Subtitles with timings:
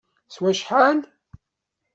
[0.33, 0.99] S wacḥal?